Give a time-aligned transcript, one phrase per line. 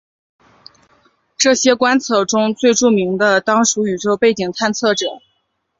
[1.37, 5.05] 这些观测中最著名的当属宇宙背景探测者。